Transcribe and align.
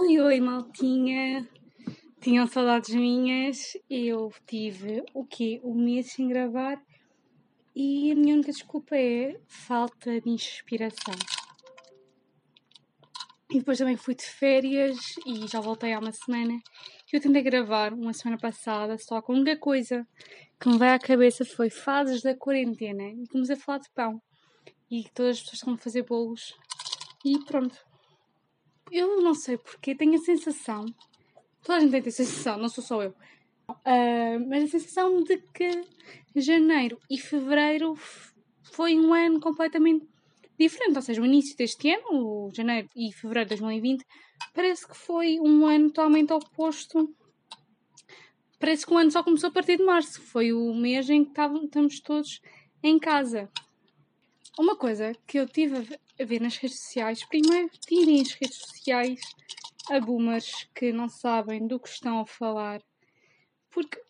Oi, 0.00 0.20
oi, 0.20 0.40
maltinha. 0.40 1.48
Tinham 2.20 2.46
saudades 2.46 2.94
minhas. 2.94 3.76
Eu 3.90 4.32
tive 4.46 5.02
o 5.12 5.24
quê? 5.24 5.60
Um 5.64 5.74
mês 5.74 6.12
sem 6.12 6.28
gravar 6.28 6.80
e 7.74 8.12
a 8.12 8.14
minha 8.14 8.34
única 8.34 8.52
desculpa 8.52 8.94
é 8.94 9.40
falta 9.48 10.20
de 10.20 10.30
inspiração. 10.30 11.14
E 13.50 13.58
depois 13.58 13.78
também 13.78 13.96
fui 13.96 14.14
de 14.14 14.24
férias 14.24 14.96
e 15.26 15.48
já 15.48 15.60
voltei 15.60 15.92
há 15.92 15.98
uma 15.98 16.12
semana. 16.12 16.56
Eu 17.12 17.20
tentei 17.20 17.42
gravar 17.42 17.92
uma 17.92 18.12
semana 18.12 18.38
passada, 18.40 18.96
só 18.98 19.16
a 19.16 19.32
única 19.32 19.56
coisa 19.56 20.06
que 20.60 20.68
me 20.68 20.78
veio 20.78 20.94
à 20.94 20.98
cabeça 21.00 21.44
foi 21.44 21.70
fases 21.70 22.22
da 22.22 22.36
quarentena. 22.36 23.02
E 23.02 23.26
comecei 23.26 23.56
a 23.56 23.58
falar 23.58 23.78
de 23.78 23.90
pão. 23.90 24.22
E 24.88 25.08
todas 25.12 25.38
as 25.38 25.40
pessoas 25.40 25.58
estão 25.58 25.74
a 25.74 25.78
fazer 25.78 26.04
bolos. 26.04 26.54
E 27.24 27.36
pronto. 27.44 27.87
Eu 28.90 29.20
não 29.20 29.34
sei 29.34 29.58
porque, 29.58 29.94
tenho 29.94 30.14
a 30.14 30.18
sensação. 30.18 30.86
Toda 31.62 31.78
a 31.78 31.80
gente 31.80 31.90
tem 31.90 32.00
a 32.00 32.10
sensação, 32.10 32.58
não 32.58 32.68
sou 32.68 32.82
só 32.82 33.02
eu. 33.02 33.14
Uh, 33.68 34.48
mas 34.48 34.64
a 34.64 34.78
sensação 34.78 35.22
de 35.22 35.38
que 35.52 35.70
janeiro 36.34 36.98
e 37.10 37.18
fevereiro 37.18 37.94
foi 38.62 38.98
um 38.98 39.12
ano 39.12 39.40
completamente 39.40 40.06
diferente. 40.58 40.96
Ou 40.96 41.02
seja, 41.02 41.20
o 41.20 41.26
início 41.26 41.56
deste 41.56 41.90
ano, 41.90 42.50
janeiro 42.54 42.88
e 42.96 43.12
fevereiro 43.12 43.50
de 43.50 43.56
2020, 43.56 44.04
parece 44.54 44.86
que 44.86 44.96
foi 44.96 45.38
um 45.40 45.66
ano 45.66 45.88
totalmente 45.88 46.32
oposto. 46.32 47.14
Parece 48.58 48.86
que 48.86 48.92
o 48.92 48.98
ano 48.98 49.10
só 49.10 49.22
começou 49.22 49.50
a 49.50 49.52
partir 49.52 49.76
de 49.76 49.84
março. 49.84 50.20
Foi 50.20 50.52
o 50.52 50.74
mês 50.74 51.08
em 51.10 51.24
que 51.24 51.30
estávamos 51.30 52.00
todos 52.00 52.40
em 52.82 52.98
casa. 52.98 53.48
Uma 54.58 54.76
coisa 54.76 55.12
que 55.26 55.38
eu 55.38 55.46
tive 55.46 55.98
a 56.20 56.24
ver 56.24 56.40
nas 56.40 56.56
redes 56.56 56.80
sociais, 56.80 57.24
primeiro 57.24 57.70
tirem 57.86 58.20
as 58.20 58.32
redes 58.32 58.58
sociais 58.58 59.20
a 59.90 60.00
boomers 60.00 60.68
que 60.74 60.92
não 60.92 61.08
sabem 61.08 61.66
do 61.66 61.78
que 61.78 61.88
estão 61.88 62.20
a 62.20 62.26
falar. 62.26 62.82
Porque 63.70 64.00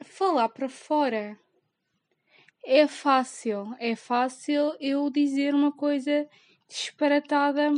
falar 0.00 0.48
para 0.48 0.68
fora 0.68 1.38
é 2.64 2.86
fácil. 2.86 3.74
É 3.78 3.94
fácil 3.94 4.76
eu 4.80 5.10
dizer 5.10 5.54
uma 5.54 5.72
coisa 5.72 6.28
disparatada 6.68 7.72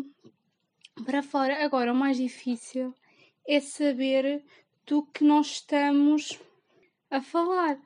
para 1.04 1.22
fora. 1.22 1.64
Agora, 1.64 1.92
o 1.92 1.96
mais 1.96 2.16
difícil 2.16 2.94
é 3.46 3.60
saber 3.60 4.44
do 4.86 5.02
que 5.02 5.24
nós 5.24 5.46
estamos 5.52 6.38
a 7.10 7.20
falar. 7.20 7.76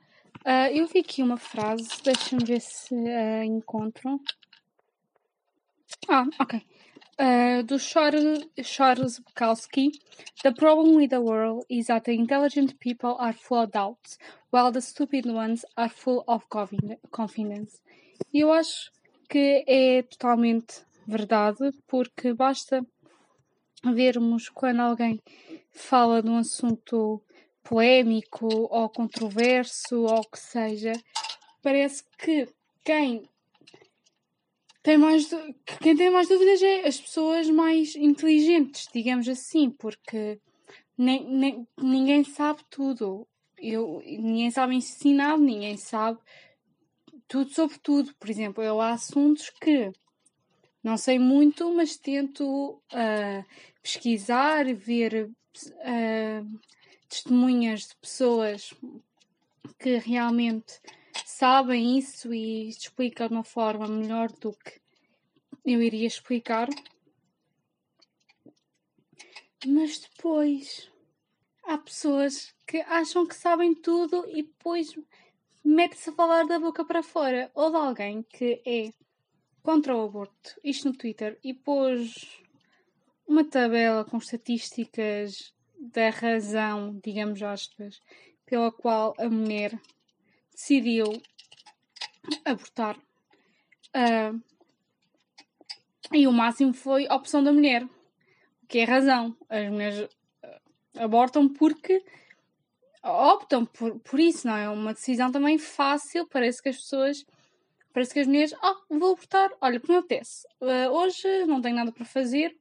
Uh, 0.44 0.70
eu 0.72 0.86
vi 0.86 1.00
aqui 1.00 1.22
uma 1.22 1.36
frase, 1.36 1.88
deixa-me 2.02 2.44
ver 2.44 2.60
se 2.60 2.94
uh, 2.94 3.42
encontro. 3.42 4.20
Ah, 6.10 6.26
ok. 6.40 6.62
Uh, 7.20 7.62
do 7.64 7.78
Charles, 7.78 9.20
Bukowski. 9.20 9.90
The 10.42 10.52
problem 10.52 10.96
with 10.96 11.10
the 11.10 11.20
world 11.20 11.66
is 11.68 11.88
that 11.88 12.04
the 12.04 12.12
intelligent 12.12 12.80
people 12.80 13.16
are 13.18 13.34
full 13.34 13.64
of 13.64 13.72
doubts, 13.72 14.16
while 14.50 14.72
the 14.72 14.80
stupid 14.80 15.26
ones 15.26 15.66
are 15.76 15.90
full 15.90 16.24
of 16.26 16.48
confidence. 17.10 17.82
Eu 18.32 18.50
acho 18.50 18.90
que 19.28 19.64
é 19.68 20.02
totalmente 20.02 20.80
verdade, 21.06 21.72
porque 21.86 22.32
basta 22.32 22.82
vermos 23.84 24.48
quando 24.48 24.80
alguém 24.80 25.20
fala 25.70 26.22
de 26.22 26.30
um 26.30 26.38
assunto 26.38 27.22
polémico 27.62 28.48
ou 28.48 28.88
controverso 28.88 30.04
ou 30.04 30.20
o 30.20 30.30
que 30.30 30.38
seja, 30.38 30.92
parece 31.62 32.02
que 32.16 32.48
quem 32.82 33.28
tem 34.82 34.96
mais 34.96 35.28
quem 35.80 35.96
tem 35.96 36.10
mais 36.10 36.28
dúvidas 36.28 36.62
é 36.62 36.86
as 36.86 37.00
pessoas 37.00 37.48
mais 37.50 37.94
inteligentes, 37.96 38.88
digamos 38.92 39.28
assim, 39.28 39.70
porque 39.70 40.40
nem, 40.96 41.24
nem, 41.28 41.68
ninguém 41.80 42.24
sabe 42.24 42.62
tudo. 42.70 43.26
Eu, 43.56 44.00
ninguém 44.04 44.50
sabe 44.50 44.74
ensinar, 44.74 45.36
ninguém 45.38 45.76
sabe 45.76 46.18
tudo 47.26 47.50
sobre 47.50 47.78
tudo. 47.78 48.14
Por 48.18 48.30
exemplo, 48.30 48.62
eu 48.62 48.80
há 48.80 48.92
assuntos 48.92 49.50
que 49.50 49.92
não 50.82 50.96
sei 50.96 51.18
muito, 51.18 51.72
mas 51.74 51.96
tento 51.96 52.80
uh, 52.92 53.44
pesquisar, 53.82 54.64
ver 54.74 55.28
uh, 55.28 56.60
testemunhas 57.08 57.88
de 57.88 57.96
pessoas 57.96 58.72
que 59.78 59.96
realmente 59.98 60.80
sabem 61.38 61.96
isso 61.96 62.34
e 62.34 62.68
explicam 62.68 63.28
de 63.28 63.34
uma 63.34 63.44
forma 63.44 63.86
melhor 63.86 64.28
do 64.32 64.50
que 64.50 64.80
eu 65.64 65.80
iria 65.80 66.08
explicar. 66.08 66.68
Mas 69.64 70.00
depois 70.00 70.90
há 71.62 71.78
pessoas 71.78 72.52
que 72.66 72.78
acham 72.78 73.24
que 73.24 73.36
sabem 73.36 73.72
tudo 73.72 74.24
e 74.28 74.42
depois 74.42 74.98
metem-se 75.64 76.10
a 76.10 76.12
falar 76.12 76.44
da 76.44 76.58
boca 76.58 76.84
para 76.84 77.04
fora. 77.04 77.52
Ou 77.54 77.70
de 77.70 77.76
alguém 77.76 78.24
que 78.24 78.60
é 78.66 78.92
contra 79.62 79.96
o 79.96 80.06
aborto, 80.06 80.58
isto 80.64 80.88
no 80.88 80.96
Twitter, 80.96 81.38
e 81.44 81.54
pôs 81.54 82.42
uma 83.24 83.44
tabela 83.44 84.04
com 84.04 84.18
estatísticas 84.18 85.54
da 85.78 86.10
razão, 86.10 86.98
digamos 87.00 87.40
aspas, 87.44 88.00
pela 88.44 88.72
qual 88.72 89.14
a 89.18 89.28
mulher 89.28 89.78
decidiu 90.58 91.22
abortar. 92.44 92.98
Uh, 93.94 94.42
e 96.12 96.26
o 96.26 96.32
máximo 96.32 96.74
foi 96.74 97.06
a 97.06 97.14
opção 97.14 97.44
da 97.44 97.52
mulher, 97.52 97.84
o 97.84 98.66
que 98.66 98.80
é 98.80 98.84
razão. 98.84 99.36
As 99.48 99.70
mulheres 99.70 100.08
ah, 100.42 100.60
abortam 101.04 101.48
porque 101.48 102.02
optam 103.04 103.64
por, 103.64 104.00
por 104.00 104.18
isso, 104.18 104.46
não 104.46 104.56
é? 104.56 104.68
Uma 104.68 104.94
decisão 104.94 105.30
também 105.30 105.58
fácil. 105.58 106.26
Parece 106.26 106.62
que 106.62 106.70
as 106.70 106.76
pessoas, 106.76 107.24
parece 107.92 108.12
que 108.12 108.20
as 108.20 108.26
mulheres, 108.26 108.54
oh, 108.62 108.98
vou 108.98 109.12
abortar, 109.12 109.50
olha, 109.60 109.78
como 109.78 109.98
acontece, 109.98 110.46
uh, 110.60 110.90
hoje 110.90 111.44
não 111.46 111.62
tenho 111.62 111.76
nada 111.76 111.92
para 111.92 112.04
fazer, 112.04 112.56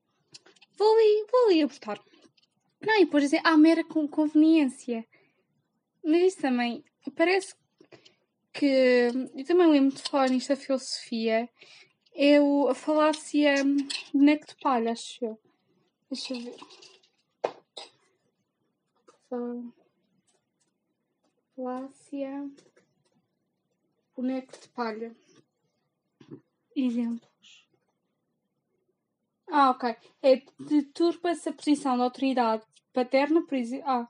vou 0.78 0.94
ali, 0.94 1.26
vou 1.32 1.46
ali 1.46 1.62
abortar. 1.64 2.00
Não, 2.80 2.96
e 2.98 3.06
depois 3.06 3.24
dizer, 3.24 3.42
ah, 3.44 3.58
mera 3.58 3.84
conveniência. 3.84 5.04
Mas 6.04 6.22
isso 6.22 6.42
também 6.42 6.84
parece 7.16 7.56
que. 7.56 7.67
Eu 8.66 9.46
também 9.46 9.68
lembro 9.68 9.96
de 9.96 10.02
falar 10.04 10.30
nisto 10.30 10.50
da 10.50 10.56
filosofia. 10.56 11.50
É 12.16 12.42
o, 12.42 12.68
a 12.68 12.74
falácia 12.74 13.56
boneco 14.14 14.48
de 14.48 14.56
palha, 14.56 14.92
acho 14.92 15.24
eu. 15.24 15.40
Deixa 16.10 16.34
eu 16.34 16.42
ver. 16.42 16.56
Falácia 21.56 22.50
boneco 24.16 24.60
de 24.60 24.68
palha. 24.70 25.16
Exemplos. 26.76 27.68
Ah, 29.50 29.72
ok. 29.72 29.96
É 30.22 30.42
deturpa-se 30.60 31.50
a 31.50 31.54
posição 31.54 31.98
da 31.98 32.04
autoridade 32.04 32.64
paterna, 32.94 33.46
por 33.46 33.56
exemplo. 33.56 33.88
Ah. 33.88 34.10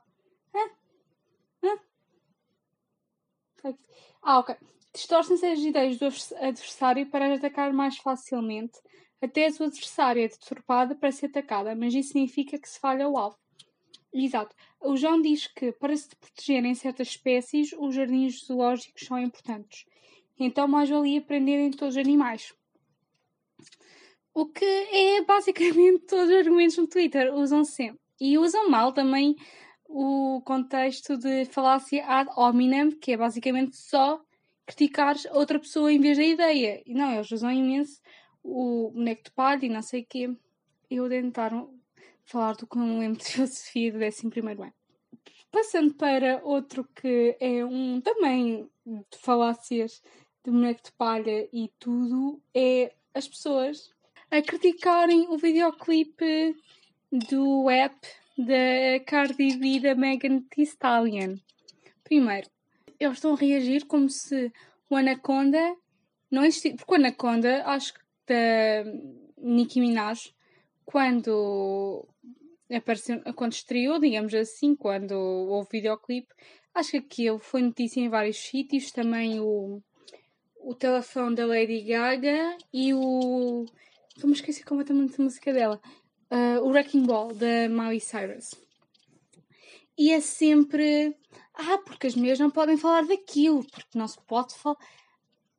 Ah, 4.22 4.38
ok. 4.38 4.56
Distorcem-se 4.92 5.46
as 5.46 5.58
ideias 5.60 5.98
do 5.98 6.06
adversário 6.06 7.06
para 7.06 7.34
atacar 7.34 7.72
mais 7.72 7.98
facilmente, 7.98 8.78
até 9.20 9.46
a 9.46 9.52
sua 9.52 9.66
adversária 9.66 10.24
é 10.24 10.28
deturpada 10.28 10.94
para 10.94 11.10
ser 11.10 11.26
atacada, 11.26 11.74
mas 11.74 11.92
isso 11.92 12.12
significa 12.12 12.58
que 12.58 12.68
se 12.68 12.78
falha 12.78 13.08
o 13.08 13.18
alvo. 13.18 13.36
Exato. 14.12 14.54
O 14.80 14.96
João 14.96 15.20
diz 15.20 15.46
que, 15.48 15.72
para 15.72 15.96
se 15.96 16.14
protegerem 16.16 16.74
certas 16.74 17.08
espécies, 17.08 17.72
os 17.76 17.94
jardins 17.94 18.44
zoológicos 18.44 19.04
são 19.04 19.18
importantes. 19.18 19.84
Então, 20.38 20.68
mais 20.68 20.88
valia 20.88 21.20
prenderem 21.20 21.70
todos 21.70 21.96
os 21.96 22.00
animais. 22.00 22.54
O 24.32 24.46
que 24.46 24.64
é 24.64 25.22
basicamente 25.22 26.06
todos 26.06 26.30
os 26.30 26.36
argumentos 26.36 26.76
no 26.76 26.86
Twitter 26.86 27.34
usam 27.34 27.64
sempre. 27.64 28.00
E 28.20 28.38
usam 28.38 28.70
mal 28.70 28.92
também 28.92 29.36
o 29.88 30.42
contexto 30.44 31.16
de 31.16 31.46
falácia 31.46 32.06
ad 32.06 32.30
hominem, 32.36 32.90
que 32.90 33.12
é 33.12 33.16
basicamente 33.16 33.76
só 33.76 34.20
criticar 34.66 35.16
outra 35.32 35.58
pessoa 35.58 35.90
em 35.90 35.98
vez 35.98 36.18
da 36.18 36.24
ideia. 36.24 36.82
E 36.84 36.92
não, 36.92 37.14
eles 37.14 37.32
usam 37.32 37.50
imenso 37.50 38.00
o 38.42 38.90
boneco 38.90 39.24
de 39.24 39.30
palha 39.32 39.64
e 39.64 39.68
não 39.68 39.82
sei 39.82 40.02
o 40.02 40.06
quê. 40.06 40.30
Eu 40.90 41.08
tentaram 41.08 41.74
falar 42.24 42.54
do 42.54 42.66
que 42.66 42.76
não 42.76 42.98
lembro 42.98 43.18
de 43.18 43.24
filosofia 43.32 43.92
do 43.92 43.98
11 43.98 44.30
ano. 44.46 44.74
Passando 45.50 45.94
para 45.94 46.42
outro 46.44 46.86
que 46.94 47.34
é 47.40 47.64
um 47.64 48.00
também 48.02 48.68
de 48.84 49.18
falácias 49.18 50.02
de 50.44 50.50
boneco 50.50 50.82
de 50.84 50.92
palha 50.92 51.48
e 51.50 51.72
tudo, 51.78 52.40
é 52.54 52.94
as 53.14 53.26
pessoas 53.26 53.90
a 54.30 54.42
criticarem 54.42 55.26
o 55.30 55.38
videoclipe 55.38 56.54
do 57.10 57.70
app 57.70 57.96
da 58.38 59.04
Cardi 59.04 59.56
B 59.56 59.80
da 59.80 59.96
Megan 59.96 60.40
Thee 60.42 60.62
Stallion. 60.62 61.36
Primeiro, 62.04 62.48
eles 63.00 63.16
estão 63.16 63.34
a 63.34 63.36
reagir 63.36 63.84
como 63.86 64.08
se 64.08 64.52
o 64.88 64.94
Anaconda 64.94 65.76
não 66.30 66.44
existisse. 66.44 66.76
Porque 66.76 66.92
o 66.92 66.94
Anaconda, 66.94 67.64
acho 67.66 67.94
que 67.94 68.00
da 68.28 68.84
Nicki 69.36 69.80
Minaj, 69.80 70.32
quando 70.84 72.06
apareceu, 72.72 73.20
quando 73.34 73.52
estreou, 73.52 73.98
digamos 73.98 74.32
assim, 74.34 74.76
quando 74.76 75.12
houve 75.12 75.68
videoclipe, 75.72 76.28
acho 76.74 76.92
que 76.92 76.96
aquilo 76.98 77.38
foi 77.38 77.62
notícia 77.62 78.00
em 78.00 78.08
vários 78.08 78.36
sítios, 78.36 78.92
também 78.92 79.40
o, 79.40 79.82
o 80.60 80.74
telefone 80.74 81.34
da 81.34 81.46
Lady 81.46 81.82
Gaga 81.82 82.56
e 82.72 82.94
o. 82.94 83.64
Estou-me 84.08 84.34
a 84.34 84.36
esquecer 84.36 84.64
completamente 84.64 85.20
a 85.20 85.24
música 85.24 85.52
dela. 85.52 85.80
Uh, 86.30 86.60
o 86.62 86.68
Wrecking 86.68 87.06
Ball 87.06 87.34
da 87.34 87.68
Miley 87.68 88.00
Cyrus. 88.00 88.54
E 89.96 90.12
é 90.12 90.20
sempre. 90.20 91.16
Ah, 91.54 91.78
porque 91.78 92.06
as 92.06 92.14
mulheres 92.14 92.38
não 92.38 92.50
podem 92.50 92.76
falar 92.76 93.04
daquilo, 93.04 93.64
porque 93.64 93.98
não 93.98 94.06
se 94.06 94.18
pode 94.26 94.54
falar. 94.54 94.76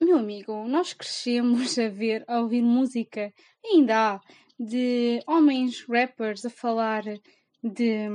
Meu 0.01 0.17
amigo, 0.17 0.65
nós 0.67 0.93
crescemos 0.93 1.77
a 1.77 1.89
ver, 1.89 2.23
a 2.25 2.39
ouvir 2.39 2.61
música, 2.61 3.33
ainda 3.65 4.13
há, 4.13 4.21
de 4.57 5.21
homens 5.27 5.85
rappers 5.89 6.45
a 6.45 6.49
falar 6.49 7.03
de, 7.61 8.07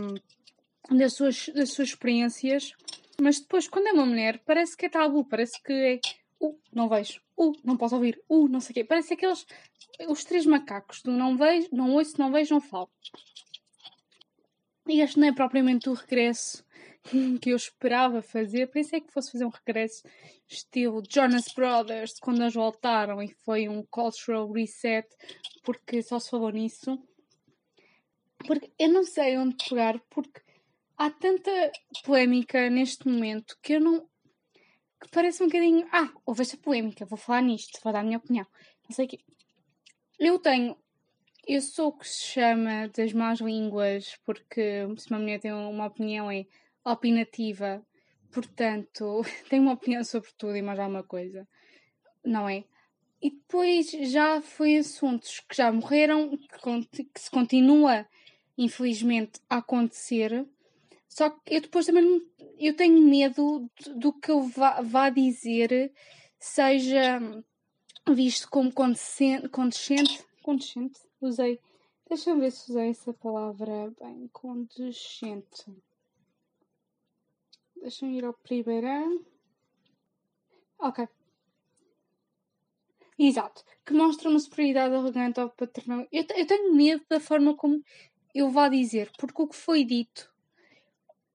das, 0.90 1.14
suas, 1.14 1.48
das 1.48 1.72
suas 1.72 1.88
experiências, 1.88 2.72
mas 3.20 3.38
depois, 3.38 3.68
quando 3.68 3.88
é 3.88 3.92
uma 3.92 4.06
mulher, 4.06 4.42
parece 4.46 4.76
que 4.76 4.86
é 4.86 4.88
tabu, 4.88 5.24
parece 5.24 5.62
que 5.62 5.72
é. 5.72 6.00
Uh, 6.44 6.60
não 6.72 6.88
vejo, 6.88 7.20
uh, 7.38 7.52
não 7.64 7.76
posso 7.76 7.94
ouvir, 7.94 8.20
uh, 8.28 8.48
não 8.48 8.60
sei 8.60 8.72
o 8.72 8.74
quê. 8.74 8.84
Parece 8.84 9.14
aqueles. 9.14 9.46
Os 10.08 10.24
três 10.24 10.44
macacos 10.44 11.02
do 11.02 11.12
não 11.12 11.36
vejo, 11.36 11.68
não 11.72 11.92
ouço, 11.92 12.18
não 12.18 12.30
vejo, 12.30 12.54
não 12.54 12.60
falo. 12.60 12.90
E 14.86 15.00
este 15.00 15.18
não 15.18 15.28
é 15.28 15.32
propriamente 15.32 15.88
o 15.88 15.94
regresso 15.94 16.64
que 17.40 17.50
eu 17.50 17.56
esperava 17.56 18.20
fazer. 18.20 18.66
Pensei 18.66 19.00
que 19.00 19.12
fosse 19.12 19.32
fazer 19.32 19.46
um 19.46 19.50
regresso 19.50 20.02
estilo 20.46 21.02
Jonas 21.08 21.46
Brothers, 21.54 22.18
quando 22.20 22.42
eles 22.42 22.54
voltaram 22.54 23.22
e 23.22 23.34
foi 23.44 23.68
um 23.68 23.82
cultural 23.84 24.50
reset, 24.52 25.08
porque 25.62 26.02
só 26.02 26.18
se 26.18 26.30
falou 26.30 26.50
nisso. 26.50 26.98
Porque 28.46 28.70
eu 28.78 28.92
não 28.92 29.04
sei 29.04 29.38
onde 29.38 29.56
pegar, 29.68 29.98
porque 30.10 30.42
há 30.98 31.10
tanta 31.10 31.72
polémica 32.04 32.68
neste 32.68 33.08
momento 33.08 33.56
que 33.62 33.74
eu 33.74 33.80
não. 33.80 34.08
Que 35.04 35.10
parece 35.10 35.42
um 35.42 35.46
bocadinho. 35.46 35.86
Ah, 35.92 36.10
houve 36.26 36.42
esta 36.42 36.56
polémica, 36.56 37.04
vou 37.04 37.18
falar 37.18 37.42
nisto, 37.42 37.78
vou 37.82 37.92
dar 37.92 38.00
a 38.00 38.04
minha 38.04 38.18
opinião. 38.18 38.46
Não 38.88 38.96
sei 38.96 39.06
o 39.06 39.08
quê. 39.08 39.20
Eu 40.18 40.38
tenho 40.38 40.76
eu 41.46 41.60
sou 41.60 41.88
o 41.88 41.92
que 41.92 42.08
se 42.08 42.24
chama 42.24 42.88
das 42.88 43.12
más 43.12 43.40
línguas, 43.40 44.16
porque 44.24 44.86
se 44.96 45.10
uma 45.10 45.18
mulher 45.18 45.40
tem 45.40 45.52
uma 45.52 45.86
opinião 45.86 46.30
é 46.30 46.46
opinativa, 46.84 47.84
portanto, 48.32 49.22
tem 49.50 49.60
uma 49.60 49.74
opinião 49.74 50.02
sobre 50.04 50.30
tudo 50.38 50.56
e 50.56 50.62
mais 50.62 50.78
alguma 50.78 51.02
coisa, 51.02 51.46
não 52.24 52.48
é? 52.48 52.64
E 53.20 53.30
depois 53.30 53.90
já 53.90 54.40
foi 54.40 54.76
assuntos 54.76 55.40
que 55.40 55.56
já 55.56 55.70
morreram, 55.72 56.36
que, 56.36 57.20
se 57.20 57.30
continua, 57.30 58.06
infelizmente, 58.56 59.40
a 59.48 59.58
acontecer. 59.58 60.46
Só 61.08 61.30
que 61.30 61.54
eu 61.54 61.60
depois 61.60 61.86
também 61.86 62.20
eu 62.58 62.76
tenho 62.76 63.00
medo 63.00 63.70
do 63.96 64.12
que 64.12 64.30
eu 64.30 64.42
vá, 64.42 64.80
vá 64.80 65.10
dizer 65.10 65.92
seja 66.38 67.20
visto 68.12 68.48
como 68.50 68.72
condescendente, 68.72 69.48
condescendente, 69.48 70.24
condescendente 70.42 71.00
usei. 71.20 71.60
Deixa-me 72.08 72.42
ver 72.42 72.52
se 72.52 72.70
usei 72.70 72.90
essa 72.90 73.12
palavra 73.14 73.92
bem. 73.98 74.28
Condescente. 74.32 75.64
Deixa-me 77.76 78.18
ir 78.18 78.24
ao 78.24 78.34
primeiro. 78.34 79.24
Ok. 80.78 81.08
Exato. 83.18 83.64
Que 83.86 83.94
mostra 83.94 84.28
uma 84.28 84.38
superioridade 84.38 84.94
arrogante 84.94 85.40
ao 85.40 85.50
paternal. 85.50 86.06
Eu, 86.12 86.26
eu 86.36 86.46
tenho 86.46 86.74
medo 86.74 87.04
da 87.08 87.20
forma 87.20 87.56
como 87.56 87.82
eu 88.34 88.50
vá 88.50 88.68
dizer, 88.68 89.10
porque 89.18 89.40
o 89.40 89.48
que 89.48 89.56
foi 89.56 89.84
dito 89.84 90.32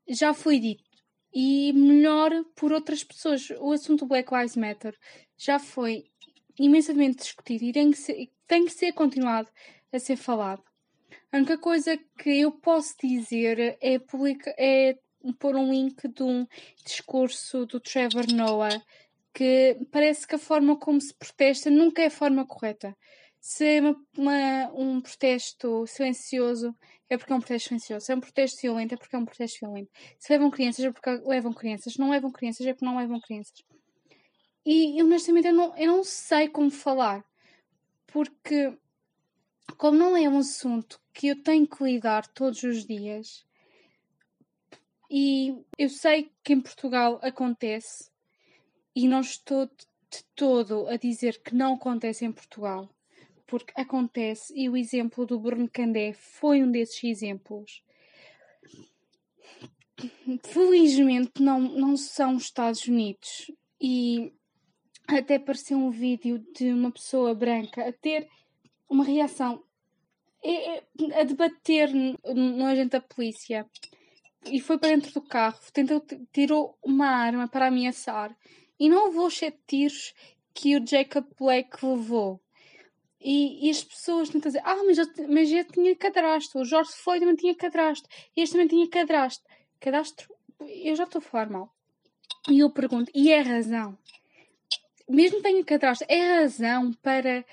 já 0.08 0.34
foi 0.34 0.60
dito. 0.60 0.89
E 1.34 1.72
melhor 1.74 2.32
por 2.56 2.72
outras 2.72 3.04
pessoas. 3.04 3.50
O 3.60 3.72
assunto 3.72 4.06
Black 4.06 4.34
Lives 4.34 4.56
Matter 4.56 4.98
já 5.38 5.60
foi 5.60 6.06
imensamente 6.58 7.18
discutido 7.18 7.66
e 7.66 7.72
tem 7.72 7.92
que 7.92 7.98
ser, 7.98 8.30
tem 8.48 8.66
que 8.66 8.72
ser 8.72 8.92
continuado 8.94 9.50
a 9.92 10.00
ser 10.00 10.18
falado. 10.18 10.64
A 11.32 11.38
única 11.38 11.58
coisa 11.58 11.98
que 12.18 12.42
eu 12.42 12.52
posso 12.52 12.96
dizer 13.02 13.78
é, 13.80 14.00
publica, 14.00 14.54
é 14.58 14.98
pôr 15.40 15.56
um 15.56 15.72
link 15.72 16.08
de 16.08 16.24
um 16.24 16.46
discurso 16.84 17.66
do 17.66 17.80
Trevor 17.80 18.26
Noah 18.34 18.82
que 19.34 19.78
parece 19.92 20.28
que 20.28 20.36
a 20.36 20.40
forma 20.40 20.78
como 20.78 21.00
se 21.00 21.14
protesta 21.14 21.70
nunca 21.70 22.02
é 22.02 22.08
a 22.08 22.12
forma 22.12 22.46
correta. 22.46 22.96
Se 23.40 23.78
é 23.78 23.82
uma, 23.82 23.96
uma, 24.18 24.72
um 24.74 25.02
protesto 25.02 25.86
silencioso, 25.88 26.76
é 27.10 27.18
porque 27.18 27.34
é 27.34 27.36
um 27.36 27.40
protesto 27.40 27.70
silencioso. 27.70 28.06
Se 28.06 28.12
é 28.12 28.16
um 28.16 28.20
protesto 28.20 28.62
violento, 28.62 28.94
é 28.94 28.98
porque 28.98 29.16
é 29.16 29.20
um 29.20 29.26
protesto 29.26 29.60
violento. 29.62 29.92
Se 30.20 30.32
levam 30.32 30.52
crianças, 30.52 30.86
é 30.86 30.92
porque 30.92 31.10
levam 31.26 31.54
crianças. 31.54 31.94
Se 31.94 32.00
não 32.00 32.10
levam 32.12 32.32
crianças, 32.32 32.66
é 32.68 32.74
porque 32.74 32.86
não 32.86 32.98
levam 32.98 33.20
crianças. 33.20 33.64
E 34.66 35.02
honestamente 35.02 35.48
eu 35.48 35.54
não, 35.54 35.76
eu 35.78 35.88
não 35.88 36.04
sei 36.04 36.48
como 36.48 36.70
falar. 36.70 37.26
Porque 38.08 38.78
como 39.78 39.98
não 39.98 40.16
é 40.16 40.28
um 40.28 40.40
assunto 40.40 41.00
que 41.14 41.28
eu 41.28 41.42
tenho 41.42 41.68
que 41.68 41.84
lidar 41.84 42.28
todos 42.28 42.64
os 42.64 42.86
dias, 42.86 43.46
e 45.10 45.56
eu 45.78 45.90
sei 45.90 46.32
que 46.44 46.54
em 46.54 46.62
Portugal 46.62 47.20
acontece, 47.22 48.12
e 48.96 49.08
não 49.08 49.22
estou 49.22 49.66
de 49.66 50.24
todo 50.36 50.88
a 50.88 50.98
dizer 50.98 51.42
que 51.42 51.56
não 51.56 51.76
acontece 51.76 52.26
em 52.26 52.32
Portugal, 52.32 52.90
porque 53.50 53.74
acontece, 53.76 54.54
e 54.56 54.70
o 54.70 54.78
exemplo 54.78 55.26
do 55.26 55.40
Bruno 55.40 55.70
Candé 55.70 56.14
foi 56.14 56.64
um 56.64 56.72
desses 56.72 57.04
exemplos. 57.04 57.84
Felizmente 60.44 61.42
não, 61.42 61.60
não 61.60 61.98
são 61.98 62.36
os 62.36 62.44
Estados 62.44 62.88
Unidos, 62.88 63.52
e 63.82 64.32
até 65.08 65.36
apareceu 65.36 65.78
um 65.78 65.90
vídeo 65.90 66.46
de 66.56 66.72
uma 66.72 66.92
pessoa 66.92 67.34
branca 67.34 67.88
a 67.88 67.92
ter 67.92 68.30
uma 68.88 69.04
reação 69.04 69.64
é, 70.44 70.78
é, 70.78 70.84
a 71.20 71.24
debater 71.24 71.92
no 71.94 72.66
agente 72.66 72.92
da 72.92 73.02
polícia 73.02 73.68
e 74.46 74.60
foi 74.62 74.78
para 74.78 74.90
dentro 74.90 75.12
do 75.14 75.22
carro, 75.22 75.60
tentou, 75.74 76.02
tirou 76.32 76.78
uma 76.82 77.08
arma 77.08 77.48
para 77.48 77.68
ameaçar 77.68 78.36
e 78.80 78.88
não 78.88 79.08
levou 79.08 79.28
os 79.28 79.38
sete 79.38 79.60
tiros 79.68 80.14
que 80.54 80.78
o 80.78 80.86
Jacob 80.86 81.26
Black 81.38 81.86
levou. 81.86 82.42
E, 83.22 83.68
e 83.68 83.70
as 83.70 83.84
pessoas 83.84 84.30
tentam 84.30 84.50
dizer: 84.50 84.62
Ah, 84.64 84.84
mas 84.86 84.98
eu, 84.98 85.06
mas 85.28 85.52
eu 85.52 85.66
tinha 85.66 85.96
cadastro, 85.96 86.62
o 86.62 86.66
George 86.66 86.92
Floyd 86.92 87.20
também 87.20 87.36
tinha 87.36 87.56
cadastro, 87.56 88.10
este 88.36 88.54
também 88.54 88.68
tinha 88.68 88.88
cadastro. 88.90 89.48
Cadastro, 89.80 90.34
eu 90.62 90.96
já 90.96 91.04
estou 91.04 91.20
a 91.20 91.22
falar 91.22 91.50
mal. 91.50 91.74
E 92.50 92.60
eu 92.60 92.70
pergunto: 92.70 93.12
e 93.14 93.32
é 93.32 93.42
razão? 93.42 93.98
Mesmo 95.08 95.38
que 95.38 95.44
tenha 95.44 95.64
cadastro, 95.66 96.08
é 96.10 96.42
razão 96.42 96.94
para 96.94 97.44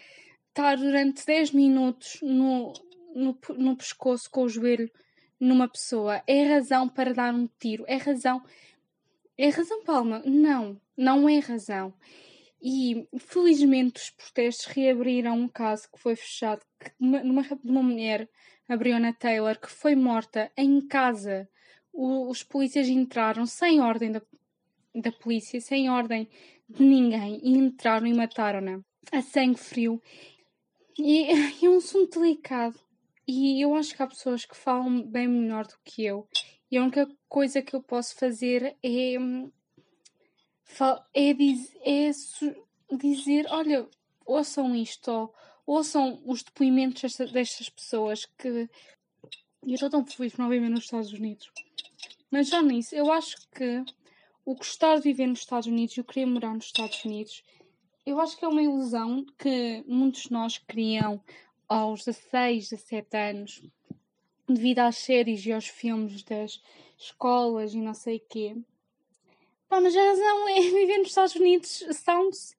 estar 0.49 0.77
durante 0.77 1.25
10 1.25 1.53
minutos 1.53 2.19
no, 2.23 2.73
no, 3.15 3.39
no 3.57 3.77
pescoço 3.77 4.31
com 4.31 4.43
o 4.43 4.49
joelho 4.49 4.91
numa 5.39 5.69
pessoa 5.69 6.23
é 6.27 6.43
razão 6.45 6.89
para 6.89 7.13
dar 7.13 7.35
um 7.35 7.49
tiro. 7.59 7.85
É 7.87 7.97
razão. 7.97 8.43
É 9.37 9.49
razão, 9.49 9.83
Palma? 9.85 10.23
Não, 10.25 10.81
não 10.97 11.29
é 11.29 11.39
razão. 11.39 11.93
E 12.69 13.07
felizmente 13.21 14.03
os 14.03 14.11
protestos 14.11 14.67
reabriram 14.67 15.39
um 15.39 15.47
caso 15.47 15.89
que 15.89 16.01
foi 16.01 16.17
fechado 16.17 16.67
que 16.81 16.91
uma, 16.99 17.21
uma 17.63 17.83
mulher, 17.85 18.29
a 18.69 18.77
Breonna 18.77 19.15
Taylor, 19.15 19.57
que 19.57 19.71
foi 19.71 19.95
morta 19.95 20.51
em 20.57 20.81
casa. 20.81 21.49
O, 21.93 22.29
os 22.29 22.43
polícias 22.43 22.89
entraram 22.89 23.47
sem 23.47 23.81
ordem 23.81 24.11
da, 24.11 24.21
da 24.97 25.13
polícia, 25.13 25.61
sem 25.61 25.89
ordem 25.89 26.29
de 26.69 26.83
ninguém, 26.83 27.39
e 27.41 27.57
entraram 27.57 28.05
e 28.05 28.13
mataram-na 28.13 28.81
a 29.13 29.23
sangue 29.23 29.61
frio. 29.61 30.03
E 30.99 31.31
é 31.65 31.71
um 31.71 31.77
assunto 31.77 32.19
delicado. 32.19 32.81
E 33.29 33.65
eu 33.65 33.77
acho 33.77 33.95
que 33.95 34.03
há 34.03 34.09
pessoas 34.09 34.45
que 34.45 34.57
falam 34.57 35.03
bem 35.03 35.29
melhor 35.29 35.69
do 35.69 35.79
que 35.85 36.05
eu. 36.05 36.27
E 36.69 36.77
a 36.77 36.83
única 36.83 37.09
coisa 37.29 37.63
que 37.63 37.77
eu 37.77 37.81
posso 37.81 38.17
fazer 38.17 38.77
é. 38.83 39.15
É, 41.15 41.33
diz, 41.33 41.77
é 41.83 42.11
dizer: 42.97 43.47
olha, 43.51 43.89
ouçam 44.25 44.75
isto, 44.75 45.11
ou 45.11 45.35
ouçam 45.67 46.23
os 46.25 46.43
depoimentos 46.43 47.03
desta, 47.03 47.27
destas 47.27 47.69
pessoas 47.69 48.27
que. 48.39 48.69
Eu 49.67 49.75
estou 49.75 49.91
tão 49.91 50.07
feliz 50.07 50.33
por 50.33 50.43
não 50.43 50.49
viver 50.49 50.69
nos 50.69 50.85
Estados 50.85 51.13
Unidos. 51.13 51.51
Mas 52.31 52.49
já 52.49 52.63
nisso, 52.63 52.95
eu 52.95 53.11
acho 53.11 53.37
que 53.51 53.85
o 54.45 54.55
gostar 54.55 54.97
de 54.97 55.03
viver 55.03 55.27
nos 55.27 55.41
Estados 55.41 55.67
Unidos 55.67 55.97
e 55.97 56.01
o 56.01 56.05
querer 56.05 56.27
morar 56.27 56.55
nos 56.55 56.67
Estados 56.67 57.05
Unidos 57.05 57.43
eu 58.07 58.21
acho 58.21 58.37
que 58.39 58.45
é 58.45 58.49
uma 58.49 58.63
ilusão 58.63 59.27
que 59.37 59.83
muitos 59.85 60.23
de 60.23 60.33
nós 60.33 60.59
criam 60.59 61.21
aos 61.69 62.05
16, 62.05 62.71
17 62.71 63.17
anos, 63.17 63.63
devido 64.49 64.79
às 64.79 64.99
séries 64.99 65.45
e 65.45 65.53
aos 65.53 65.67
filmes 65.67 66.23
das 66.23 66.63
escolas 66.97 67.75
e 67.75 67.79
não 67.79 67.93
sei 67.93 68.19
o 68.19 68.23
quê. 68.29 68.57
Pá, 69.69 69.81
mas 69.81 69.97
a 69.97 70.01
razão 70.01 70.49
é 70.49 70.61
viver 70.71 70.99
nos 70.99 71.09
Estados 71.09 71.35
Unidos 71.35 71.85
sounds 71.93 72.57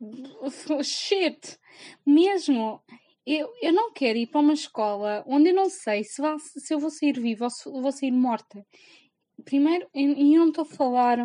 shit. 0.84 1.58
Mesmo. 2.04 2.82
eu, 3.26 3.52
eu 3.62 3.72
não 3.72 3.92
quero 3.92 4.18
ir 4.18 4.26
para 4.26 4.40
uma 4.40 4.52
escola 4.52 5.22
onde 5.26 5.50
eu 5.50 5.54
não 5.54 5.70
sei 5.70 6.04
se, 6.04 6.20
vá, 6.20 6.36
se 6.38 6.74
eu 6.74 6.78
vou 6.78 6.90
sair 6.90 7.18
viva 7.18 7.44
ou 7.44 7.50
se 7.50 7.70
vou 7.70 7.92
sair 7.92 8.10
morta. 8.10 8.66
Primeiro, 9.44 9.88
e 9.94 10.34
eu 10.34 10.40
não 10.40 10.48
estou 10.48 10.62
a 10.62 10.66
falar 10.66 11.18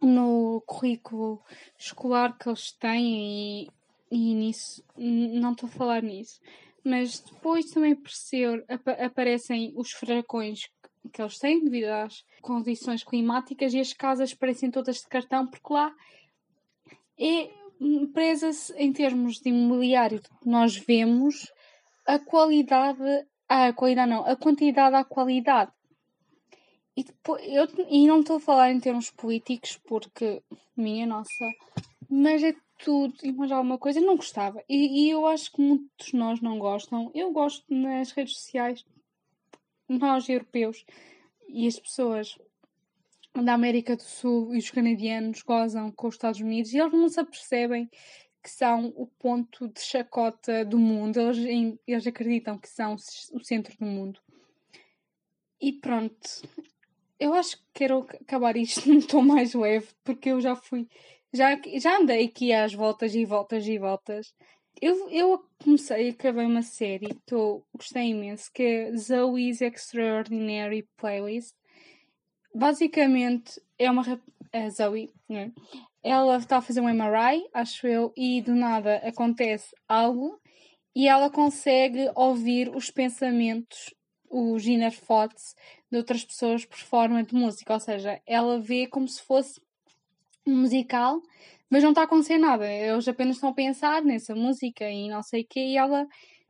no 0.00 0.62
currículo 0.66 1.42
escolar 1.76 2.38
que 2.38 2.48
eles 2.48 2.72
têm 2.72 3.64
e, 3.64 3.68
e 4.10 4.34
nisso, 4.34 4.84
não 4.96 5.52
estou 5.52 5.68
a 5.68 5.72
falar 5.72 6.02
nisso. 6.02 6.40
Mas 6.84 7.20
depois 7.20 7.70
também 7.70 7.92
aparecer, 7.92 8.64
ap 8.68 8.88
aparecem 8.88 9.72
os 9.76 9.90
furacões 9.90 10.70
que 11.12 11.22
eles 11.22 11.38
têm 11.38 11.62
devido 11.62 11.88
às 11.88 12.24
condições 12.40 13.04
climáticas 13.04 13.74
e 13.74 13.80
as 13.80 13.92
casas 13.92 14.34
parecem 14.34 14.70
todas 14.70 14.96
de 14.96 15.08
cartão 15.08 15.46
porque 15.46 15.72
lá 15.72 15.94
é 17.18 17.50
presa-se 18.12 18.72
em 18.74 18.92
termos 18.92 19.36
de 19.40 19.50
imobiliário 19.50 20.20
nós 20.44 20.76
vemos 20.76 21.50
a 22.06 22.18
qualidade, 22.18 23.26
a 23.48 23.72
qualidade 23.72 24.10
não, 24.10 24.24
a 24.24 24.34
quantidade 24.34 24.96
à 24.96 25.04
qualidade. 25.04 25.70
E, 26.96 27.04
depois, 27.04 27.42
eu, 27.46 27.68
e 27.88 28.06
não 28.06 28.20
estou 28.20 28.38
a 28.38 28.40
falar 28.40 28.72
em 28.72 28.80
termos 28.80 29.10
políticos 29.10 29.78
porque, 29.86 30.42
minha 30.76 31.06
nossa, 31.06 31.44
mas 32.08 32.42
é 32.42 32.54
tudo 32.78 33.14
e 33.22 33.30
mais 33.30 33.52
alguma 33.52 33.78
coisa, 33.78 34.00
não 34.00 34.16
gostava. 34.16 34.62
E, 34.68 35.04
e 35.04 35.10
eu 35.10 35.26
acho 35.26 35.52
que 35.52 35.60
muitos 35.60 36.06
de 36.06 36.16
nós 36.16 36.40
não 36.40 36.58
gostam. 36.58 37.10
Eu 37.14 37.30
gosto 37.30 37.64
nas 37.68 38.10
redes 38.12 38.38
sociais, 38.38 38.84
nós 39.88 40.28
europeus 40.28 40.84
e 41.48 41.66
as 41.66 41.78
pessoas 41.78 42.36
da 43.34 43.54
América 43.54 43.96
do 43.96 44.02
Sul 44.02 44.54
e 44.54 44.58
os 44.58 44.70
canadianos 44.70 45.42
gozam 45.42 45.90
com 45.92 46.08
os 46.08 46.14
Estados 46.14 46.40
Unidos 46.40 46.72
e 46.72 46.78
eles 46.78 46.92
não 46.92 47.08
se 47.08 47.20
apercebem 47.20 47.88
que 48.42 48.50
são 48.50 48.92
o 48.96 49.06
ponto 49.06 49.68
de 49.68 49.80
chacota 49.80 50.64
do 50.64 50.78
mundo. 50.78 51.20
Eles, 51.20 51.80
eles 51.86 52.06
acreditam 52.06 52.58
que 52.58 52.68
são 52.68 52.94
o 53.32 53.44
centro 53.44 53.76
do 53.78 53.84
mundo. 53.84 54.20
E 55.60 55.72
pronto. 55.72 56.16
Eu 57.18 57.34
acho 57.34 57.56
que 57.56 57.64
quero 57.74 58.06
acabar 58.20 58.56
isto 58.56 58.88
num 58.88 59.00
tom 59.00 59.22
mais 59.22 59.54
leve, 59.54 59.88
porque 60.04 60.30
eu 60.30 60.40
já 60.40 60.54
fui. 60.54 60.88
Já, 61.32 61.60
já 61.78 61.98
andei 61.98 62.24
aqui 62.24 62.52
às 62.52 62.72
voltas 62.72 63.14
e 63.14 63.24
voltas 63.24 63.66
e 63.66 63.78
voltas. 63.78 64.34
Eu, 64.80 65.10
eu 65.10 65.44
comecei, 65.62 66.10
acabei 66.10 66.46
uma 66.46 66.62
série 66.62 67.08
que 67.26 67.34
gostei 67.74 68.10
imenso, 68.10 68.50
que 68.52 68.62
é 68.62 68.96
Zoe's 68.96 69.60
Extraordinary 69.60 70.88
Playlist 70.96 71.54
basicamente 72.54 73.60
é 73.78 73.90
uma 73.90 74.02
a 74.52 74.70
Zoe, 74.70 75.10
né? 75.28 75.52
ela 76.02 76.38
está 76.38 76.56
a 76.56 76.62
fazer 76.62 76.80
um 76.80 76.88
MRI, 76.88 77.46
acho 77.52 77.86
eu, 77.86 78.12
e 78.16 78.40
do 78.40 78.54
nada 78.54 78.96
acontece 78.96 79.74
algo 79.86 80.40
e 80.94 81.06
ela 81.06 81.30
consegue 81.30 82.10
ouvir 82.14 82.74
os 82.74 82.90
pensamentos, 82.90 83.94
os 84.30 84.66
inner 84.66 84.98
thoughts 85.00 85.54
de 85.90 85.98
outras 85.98 86.24
pessoas 86.24 86.64
por 86.64 86.78
forma 86.78 87.22
de 87.22 87.34
música, 87.34 87.74
ou 87.74 87.80
seja, 87.80 88.20
ela 88.26 88.58
vê 88.58 88.86
como 88.86 89.06
se 89.06 89.22
fosse 89.22 89.60
um 90.46 90.56
musical, 90.62 91.20
mas 91.70 91.82
não 91.82 91.90
está 91.90 92.02
a 92.02 92.04
acontecer 92.04 92.38
nada, 92.38 92.70
eles 92.70 93.08
apenas 93.08 93.36
estão 93.36 93.50
a 93.50 93.54
pensar 93.54 94.02
nessa 94.02 94.34
música 94.34 94.88
e 94.90 95.08
não 95.08 95.22
sei 95.22 95.42
o 95.42 95.46
quê, 95.48 95.60
e 95.60 95.76
ela 95.76 96.06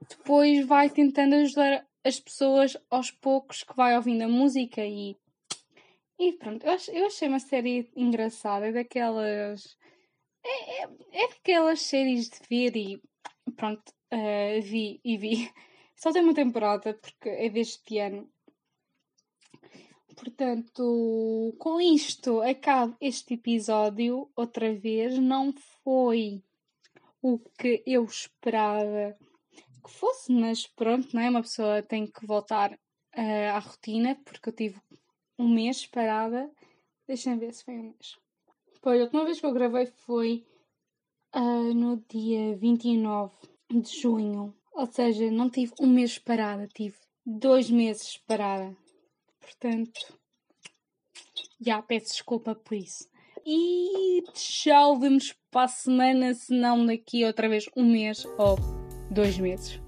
depois 0.08 0.66
vai 0.66 0.88
tentando 0.88 1.34
ajudar 1.34 1.84
as 2.04 2.20
pessoas 2.20 2.76
aos 2.90 3.10
poucos 3.10 3.62
que 3.62 3.74
vai 3.76 3.96
ouvindo 3.96 4.22
a 4.22 4.28
música 4.28 4.84
e 4.84 5.16
e 6.18 6.32
pronto, 6.32 6.66
eu, 6.66 6.76
eu 6.94 7.06
achei 7.06 7.28
uma 7.28 7.38
série 7.38 7.88
engraçada, 7.94 8.66
é 8.66 8.72
daquelas. 8.72 9.78
É, 10.44 10.82
é, 10.82 10.88
é 11.12 11.28
daquelas 11.28 11.80
séries 11.82 12.28
de 12.28 12.40
ver 12.50 12.76
e 12.76 13.00
pronto, 13.54 13.92
uh, 14.12 14.60
vi 14.60 15.00
e 15.04 15.16
vi. 15.16 15.50
Só 15.96 16.12
tem 16.12 16.22
uma 16.22 16.34
temporada 16.34 16.94
porque 16.94 17.28
é 17.28 17.48
deste 17.48 17.98
ano. 17.98 18.28
Portanto, 20.18 21.54
com 21.58 21.80
isto 21.80 22.42
acaba 22.42 22.96
este 23.00 23.34
episódio 23.34 24.28
outra 24.34 24.74
vez. 24.74 25.16
Não 25.16 25.52
foi 25.84 26.42
o 27.22 27.38
que 27.38 27.84
eu 27.86 28.04
esperava 28.04 29.16
que 29.84 29.90
fosse, 29.90 30.32
mas 30.32 30.66
pronto, 30.66 31.14
não 31.14 31.22
é? 31.22 31.30
Uma 31.30 31.42
pessoa 31.42 31.82
tem 31.82 32.04
que 32.04 32.26
voltar 32.26 32.72
uh, 32.72 33.50
à 33.54 33.58
rotina 33.60 34.16
porque 34.24 34.48
eu 34.48 34.52
tive 34.52 34.80
um 35.38 35.48
mês 35.48 35.86
parada. 35.86 36.50
Deixem 37.06 37.38
ver 37.38 37.54
se 37.54 37.64
foi 37.64 37.74
um 37.74 37.82
mês. 37.84 38.18
Pois, 38.82 39.00
a 39.00 39.04
última 39.04 39.24
vez 39.24 39.38
que 39.38 39.46
eu 39.46 39.52
gravei 39.52 39.86
foi 39.86 40.44
uh, 41.34 41.74
no 41.74 42.04
dia 42.08 42.56
29 42.56 43.32
de 43.70 44.00
junho. 44.00 44.52
Ou 44.72 44.86
seja, 44.86 45.30
não 45.30 45.48
tive 45.48 45.72
um 45.80 45.86
mês 45.86 46.18
parada, 46.18 46.66
tive 46.68 46.96
dois 47.24 47.70
meses 47.70 48.18
parada. 48.18 48.76
Portanto, 49.40 50.00
já 51.60 51.82
peço 51.82 52.12
desculpa 52.12 52.54
por 52.54 52.74
isso. 52.74 53.08
E 53.44 54.22
tchau, 54.34 54.98
vemos 54.98 55.34
para 55.50 55.64
a 55.64 55.68
semana, 55.68 56.34
se 56.34 56.52
não 56.52 56.84
daqui 56.84 57.24
outra 57.24 57.48
vez 57.48 57.64
um 57.76 57.84
mês 57.84 58.24
ou 58.36 58.56
dois 59.10 59.38
meses. 59.38 59.80